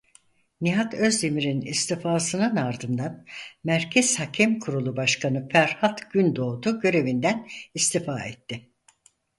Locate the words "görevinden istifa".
6.79-8.19